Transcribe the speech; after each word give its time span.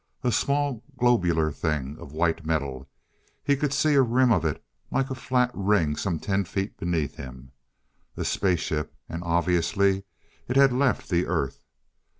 A 0.23 0.31
small 0.31 0.83
globular 0.97 1.51
thing 1.51 1.95
of 1.99 2.11
white 2.11 2.43
metal. 2.43 2.89
He 3.43 3.55
could 3.55 3.71
see 3.71 3.93
a 3.93 4.01
rim 4.01 4.31
of 4.31 4.43
it, 4.43 4.65
like 4.89 5.11
a 5.11 5.13
flat 5.13 5.51
ring 5.53 5.95
some 5.95 6.17
ten 6.17 6.43
feet 6.43 6.75
beneath 6.75 7.17
him. 7.17 7.51
A 8.17 8.25
spaceship, 8.25 8.95
and 9.07 9.21
obviously 9.23 10.05
it 10.47 10.55
had 10.55 10.73
left 10.73 11.07
the 11.07 11.27
Earth! 11.27 11.61